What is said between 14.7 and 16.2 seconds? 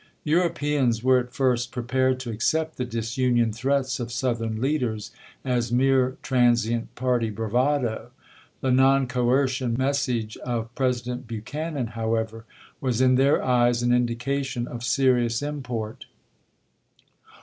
serious import.